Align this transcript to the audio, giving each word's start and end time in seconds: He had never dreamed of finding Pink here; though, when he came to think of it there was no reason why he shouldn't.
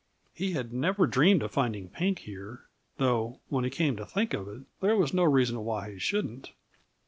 He 0.33 0.53
had 0.53 0.73
never 0.73 1.05
dreamed 1.05 1.43
of 1.43 1.51
finding 1.51 1.87
Pink 1.87 2.17
here; 2.17 2.61
though, 2.97 3.39
when 3.49 3.63
he 3.63 3.69
came 3.69 3.95
to 3.97 4.05
think 4.07 4.33
of 4.33 4.47
it 4.47 4.61
there 4.79 4.95
was 4.97 5.13
no 5.13 5.21
reason 5.25 5.63
why 5.63 5.91
he 5.93 5.99
shouldn't. 5.99 6.53